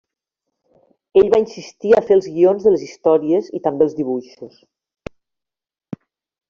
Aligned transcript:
Ell 1.21 1.29
va 1.33 1.39
insistir 1.43 1.91
a 1.97 2.01
fer 2.07 2.17
els 2.19 2.29
guions 2.37 2.65
de 2.69 2.73
les 2.77 2.87
històries 2.87 3.53
i 3.59 3.61
també 3.69 3.87
els 3.89 3.97
dibuixos. 4.01 4.61